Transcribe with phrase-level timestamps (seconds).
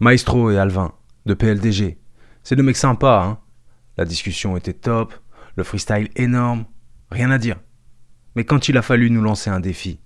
[0.00, 0.92] Maestro et Alvin,
[1.26, 1.98] de PLDG.
[2.44, 3.38] C'est deux mecs sympas, hein.
[3.96, 5.12] La discussion était top,
[5.56, 6.66] le freestyle énorme,
[7.10, 7.56] rien à dire.
[8.36, 9.98] Mais quand il a fallu nous lancer un défi,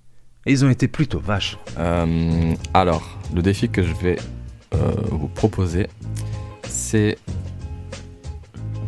[0.47, 1.59] ils ont été plutôt vaches.
[1.77, 4.17] Euh, alors, le défi que je vais
[4.73, 5.87] euh, vous proposer,
[6.67, 7.19] c'est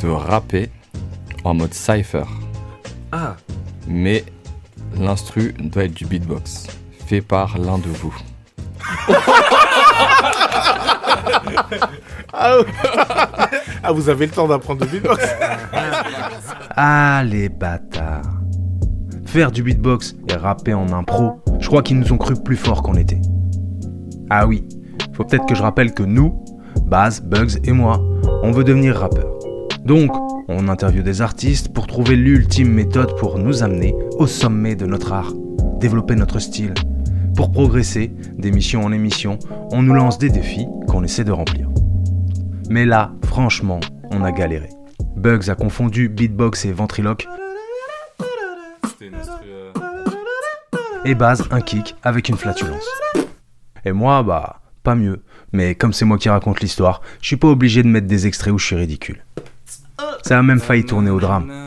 [0.02, 0.72] de rapper
[1.44, 2.26] en mode cypher.
[3.12, 3.38] Ah
[3.88, 4.26] Mais
[4.98, 6.66] l'instru doit être du beatbox,
[7.06, 8.18] fait par l'un de vous.
[12.34, 15.24] Ah, vous avez le temps d'apprendre le beatbox
[16.76, 18.22] Ah les bâtards
[19.26, 22.82] Faire du beatbox et rapper en impro, je crois qu'ils nous ont cru plus forts
[22.84, 23.22] qu'on était.
[24.30, 24.68] Ah oui,
[25.14, 26.44] faut peut-être que je rappelle que nous,
[26.86, 28.02] Baz, Bugs et moi,
[28.44, 29.34] on veut devenir rappeurs.
[29.84, 30.12] Donc,
[30.48, 35.14] on interviewe des artistes pour trouver l'ultime méthode pour nous amener au sommet de notre
[35.14, 35.34] art,
[35.80, 36.74] développer notre style.
[37.36, 39.38] Pour progresser, d'émission en émission,
[39.72, 41.70] on nous lance des défis qu'on essaie de remplir.
[42.70, 43.80] Mais là, franchement,
[44.12, 44.70] on a galéré.
[45.18, 47.28] Bugs a confondu beatbox et ventriloque,
[51.06, 52.88] et Baz un kick avec une flatulence.
[53.86, 55.22] Et moi, bah, pas mieux.
[55.52, 58.54] Mais comme c'est moi qui raconte l'histoire, je suis pas obligé de mettre des extraits
[58.54, 59.24] où je suis ridicule.
[60.24, 61.65] Ça a même failli tourner au drame.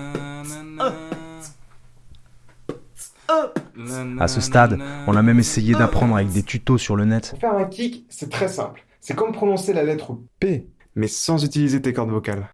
[4.19, 7.37] À ce stade, on a même essayé d'apprendre avec des tutos sur le net.
[7.41, 8.84] Faire un kick, c'est très simple.
[9.01, 12.49] C'est comme prononcer la lettre P, mais sans utiliser tes cordes vocales.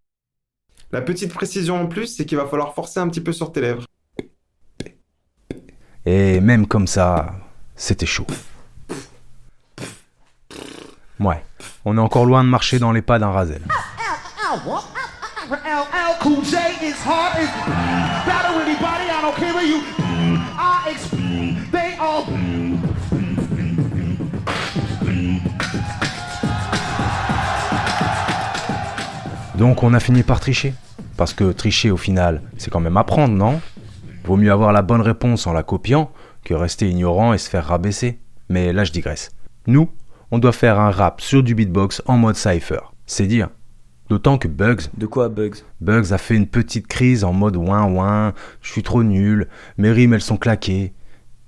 [0.92, 3.60] La petite précision en plus, c'est qu'il va falloir forcer un petit peu sur tes
[3.60, 3.86] lèvres.
[6.06, 7.34] Et même comme ça,
[7.74, 8.26] c'était chaud.
[11.18, 11.42] Ouais,
[11.84, 13.62] on est encore loin de marcher dans les pas d'un Razel.
[29.56, 30.74] Donc on a fini par tricher.
[31.16, 33.60] Parce que tricher au final, c'est quand même apprendre, non?
[34.24, 36.10] Vaut mieux avoir la bonne réponse en la copiant
[36.44, 38.18] que rester ignorant et se faire rabaisser.
[38.48, 39.30] Mais là je digresse.
[39.66, 39.88] Nous,
[40.30, 42.80] on doit faire un rap sur du beatbox en mode cypher.
[43.06, 43.48] C'est dire.
[44.08, 45.62] D'autant que Bugs, De quoi, Bugs?
[45.80, 49.48] Bugs a fait une petite crise en mode ouin ouin, je suis trop nul,
[49.78, 50.92] mes rimes elles sont claquées.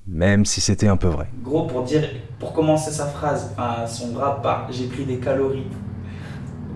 [0.08, 1.26] Même si c'était un peu vrai.
[1.42, 2.02] Gros, pour dire,
[2.38, 5.66] pour commencer sa phrase, enfin, son rap par j'ai pris des calories.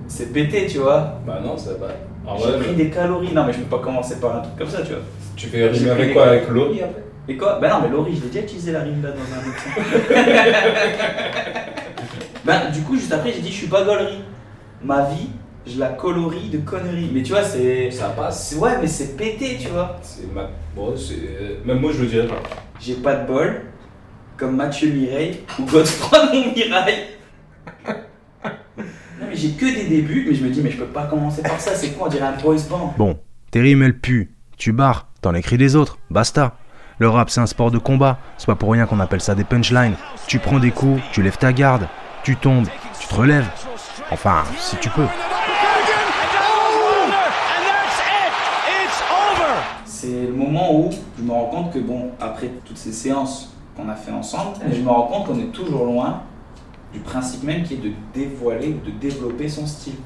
[0.09, 1.21] C'est pété, tu vois.
[1.25, 1.87] Bah non, ça va.
[2.27, 3.33] En J'ai pris des calories.
[3.33, 5.03] Non, mais je peux pas commencer par un truc comme ça, tu vois.
[5.37, 7.59] tu fais rimer avec des- quoi Avec Laurie après Et quoi?
[7.61, 10.21] Bah non, mais Laurie, je l'ai déjà utilisé la rime là dans un autre
[12.45, 14.25] bah, du coup, juste après, j'ai dit je suis pas gaulerie.
[14.83, 15.31] Ma vie,
[15.71, 17.11] je la colorie de conneries.
[17.13, 17.91] Mais tu vois, c'est.
[17.91, 18.57] Ça passe.
[18.59, 19.97] Ouais, mais c'est pété, tu vois.
[20.03, 20.51] C'est ma...
[20.75, 21.65] bon, c'est...
[21.65, 22.43] Même moi, je le dirais pas.
[22.81, 23.63] J'ai pas de bol,
[24.37, 26.95] comme Mathieu Mireille ou Godefroy Montmirail.
[27.87, 31.43] Non, mais j'ai que des débuts, mais je me dis, mais je peux pas commencer
[31.43, 32.95] par ça, c'est quoi On dirait un boys band?
[32.97, 33.19] Bon,
[33.51, 36.57] tes rimes elles puent, tu barres, t'en écris des autres, basta.
[36.99, 39.45] Le rap c'est un sport de combat, c'est pas pour rien qu'on appelle ça des
[39.45, 39.95] punchlines.
[40.27, 41.87] Tu prends des coups, tu lèves ta garde,
[42.23, 43.49] tu tombes, tu te relèves.
[44.11, 45.07] Enfin, si tu peux.
[50.01, 50.89] C'est le moment où
[51.19, 54.81] je me rends compte que, bon, après toutes ces séances qu'on a fait ensemble, je
[54.81, 56.23] me rends compte qu'on est toujours loin
[56.95, 59.97] du principe même qui est de dévoiler ou de développer son style.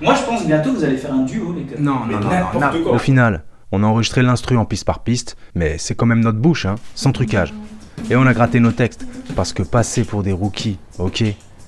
[0.00, 1.76] Moi, je pense bientôt que vous allez faire un duo, les gars.
[1.78, 2.94] Non, Mais non, non, quoi.
[2.94, 6.38] Au final, on a enregistré l'instru en piste par piste, mais c'est quand même notre
[6.38, 7.52] bouche, hein, sans trucage.
[8.08, 9.06] Et on a gratté nos textes,
[9.36, 11.22] parce que passer pour des rookies, ok,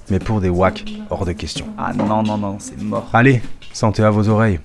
[0.08, 1.66] mais pour des wacks, hors de question.
[1.76, 3.10] Ah non, non, non, c'est mort.
[3.12, 3.42] Allez,
[3.74, 4.60] santé à vos oreilles.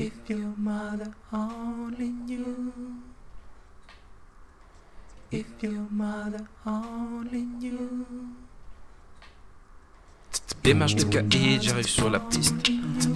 [0.00, 2.72] If your mother only knew.
[5.30, 8.06] If your mother only knew.
[10.64, 12.70] Démarche de caïd, j'arrive sur la piste.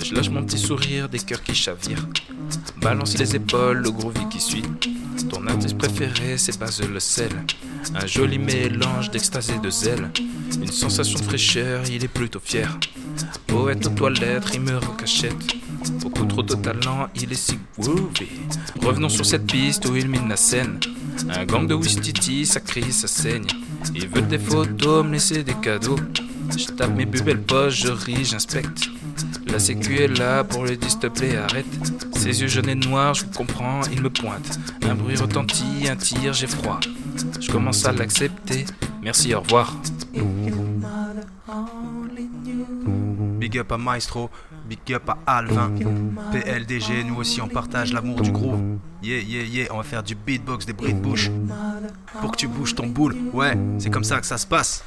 [0.04, 2.06] Je lâche mon petit sourire, des cœurs qui chavirent.
[2.82, 4.64] Balance les épaules, le groovy qui suit.
[5.30, 7.32] Ton artiste préféré, c'est pas le sel.
[7.94, 10.10] Un joli mélange d'extase et de zèle.
[10.60, 12.78] Une sensation de fraîcheur, il est plutôt fier.
[13.46, 15.63] Poète aux toilettes, rimeur en cachette.
[16.00, 18.28] Beaucoup trop de talent, il est si groovy.
[18.82, 20.80] Revenons sur cette piste où il mine la scène.
[21.30, 23.46] Un gang de Wistiti, ça crie, ça saigne.
[23.94, 25.98] Il veut des photos, me laisser des cadeaux.
[26.56, 28.88] Je tape mes plus belles poches, je ris, j'inspecte.
[29.46, 31.66] La sécu est là pour lui dire te arrête.
[32.12, 34.58] Ses yeux jaunes et noirs, je comprends, il me pointe.
[34.82, 36.80] Un bruit retentit, un tir, j'ai froid.
[37.40, 38.64] Je commence à l'accepter.
[39.02, 39.76] Merci, au revoir.
[43.38, 44.30] Big up à Maestro,
[44.68, 45.70] big up à Alvin,
[46.32, 48.60] PLDG, nous aussi on partage l'amour du groove.
[49.02, 51.30] Yeah, yeah, yeah, on va faire du beatbox, des bruits de bouche.
[52.20, 54.84] Pour que tu bouges ton boule, ouais, c'est comme ça que ça se passe.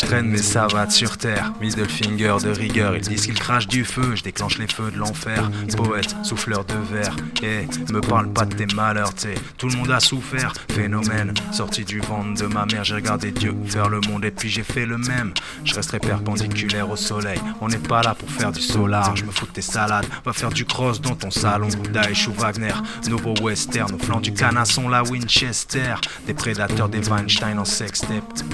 [0.00, 2.94] Je traîne mes savates sur terre, middle finger de rigueur.
[2.94, 5.50] Ils disent qu'ils crachent du feu, je déclenche les feux de l'enfer.
[5.76, 9.34] Poète, souffleur de verre, et me parle pas de tes malheurs, t'sais.
[9.56, 11.34] Tout le monde a souffert, phénomène.
[11.50, 14.62] Sorti du ventre de ma mère, j'ai regardé Dieu faire le monde et puis j'ai
[14.62, 15.32] fait le même.
[15.64, 17.40] Je resterai perpendiculaire au soleil.
[17.60, 20.06] On n'est pas là pour faire du solar, je me fous de tes salades.
[20.24, 21.66] Va faire du cross dans ton salon.
[21.92, 22.74] Daesh ou Wagner,
[23.08, 23.92] nouveau western.
[23.92, 25.96] Au flanc du canasson, la Winchester.
[26.24, 28.44] Des prédateurs, des Weinstein en sextape.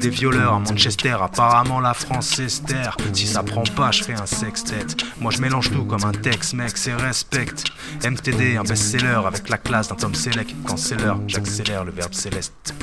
[0.00, 2.96] Des violeurs à Manchester, apparemment la France Esther.
[3.12, 4.86] Si ça prend pas, je fais un sextet.
[5.20, 7.46] Moi je mélange tout comme un Tex, mec, c'est respect.
[8.04, 10.54] MTD, un best-seller avec la classe d'un Tom Selleck.
[10.66, 12.74] Quand c'est l'heure, j'accélère le verbe céleste.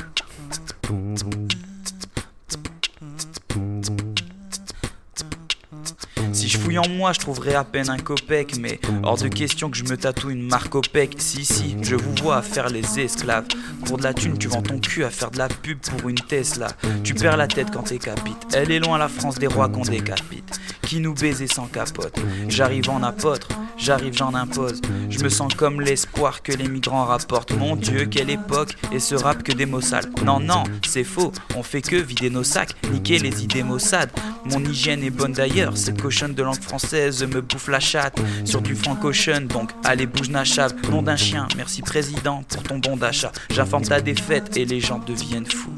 [6.62, 9.84] Fouille en moi, je trouverai à peine un copec, mais hors de question que je
[9.84, 11.16] me tatoue une marque OPEC.
[11.18, 13.46] Si, si, je vous vois à faire les esclaves.
[13.86, 16.16] Pour de la thune, tu vends ton cul à faire de la pub pour une
[16.16, 16.68] Tesla.
[17.02, 18.36] Tu perds la tête quand t'es capite.
[18.54, 20.60] Elle est loin la France des rois qu'on décapite.
[20.82, 22.18] Qui nous baiser sans capote.
[22.48, 24.80] J'arrive en apôtre, j'arrive, j'en impose.
[25.10, 27.56] Je me sens comme l'espoir que les migrants rapportent.
[27.56, 30.10] Mon Dieu, quelle époque, et ce rap que des mots sales.
[30.24, 34.10] Non, non, c'est faux, on fait que vider nos sacs, niquer les idées maussades.
[34.44, 38.18] Mon hygiène est bonne d'ailleurs, cette cochonne de française me bouffe la chatte.
[38.44, 40.74] Sur du francochon, donc allez bouge nachave.
[40.90, 43.32] Nom d'un chien, merci président pour ton bon d'achat.
[43.50, 45.72] J'informe ta défaite et les gens deviennent fous.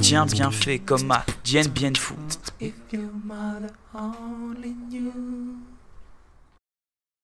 [0.00, 2.14] Tiens, bien fait comme ma Dienne bien fou.